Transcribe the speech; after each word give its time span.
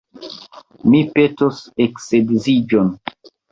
Mi 0.93 1.01
petos 1.19 1.61
eksedziĝon. 1.87 2.93